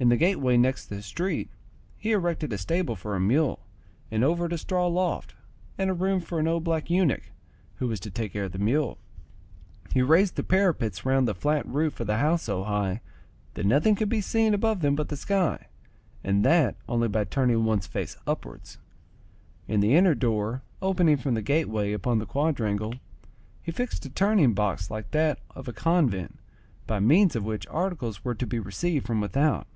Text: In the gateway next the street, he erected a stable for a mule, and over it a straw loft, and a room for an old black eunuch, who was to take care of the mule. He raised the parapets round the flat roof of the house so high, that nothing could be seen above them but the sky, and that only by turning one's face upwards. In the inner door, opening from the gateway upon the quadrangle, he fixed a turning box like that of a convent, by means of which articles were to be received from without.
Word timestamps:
In 0.00 0.10
the 0.10 0.16
gateway 0.16 0.56
next 0.56 0.86
the 0.86 1.02
street, 1.02 1.50
he 1.96 2.12
erected 2.12 2.52
a 2.52 2.58
stable 2.58 2.94
for 2.94 3.16
a 3.16 3.20
mule, 3.20 3.66
and 4.12 4.22
over 4.22 4.46
it 4.46 4.52
a 4.52 4.58
straw 4.58 4.86
loft, 4.86 5.34
and 5.76 5.90
a 5.90 5.92
room 5.92 6.20
for 6.20 6.38
an 6.38 6.46
old 6.46 6.62
black 6.62 6.88
eunuch, 6.88 7.32
who 7.80 7.88
was 7.88 7.98
to 7.98 8.10
take 8.12 8.32
care 8.32 8.44
of 8.44 8.52
the 8.52 8.60
mule. 8.60 8.98
He 9.92 10.00
raised 10.00 10.36
the 10.36 10.44
parapets 10.44 11.04
round 11.04 11.26
the 11.26 11.34
flat 11.34 11.66
roof 11.66 11.98
of 11.98 12.06
the 12.06 12.18
house 12.18 12.44
so 12.44 12.62
high, 12.62 13.00
that 13.54 13.66
nothing 13.66 13.96
could 13.96 14.08
be 14.08 14.20
seen 14.20 14.54
above 14.54 14.82
them 14.82 14.94
but 14.94 15.08
the 15.08 15.16
sky, 15.16 15.66
and 16.22 16.44
that 16.44 16.76
only 16.88 17.08
by 17.08 17.24
turning 17.24 17.64
one's 17.64 17.88
face 17.88 18.16
upwards. 18.24 18.78
In 19.66 19.80
the 19.80 19.96
inner 19.96 20.14
door, 20.14 20.62
opening 20.80 21.16
from 21.16 21.34
the 21.34 21.42
gateway 21.42 21.92
upon 21.92 22.20
the 22.20 22.24
quadrangle, 22.26 22.94
he 23.60 23.72
fixed 23.72 24.06
a 24.06 24.10
turning 24.10 24.54
box 24.54 24.92
like 24.92 25.10
that 25.10 25.40
of 25.56 25.66
a 25.66 25.72
convent, 25.72 26.38
by 26.86 27.00
means 27.00 27.34
of 27.34 27.44
which 27.44 27.66
articles 27.66 28.24
were 28.24 28.36
to 28.36 28.46
be 28.46 28.60
received 28.60 29.04
from 29.04 29.20
without. 29.20 29.66